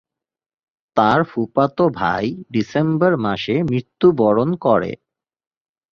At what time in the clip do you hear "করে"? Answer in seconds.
4.61-4.91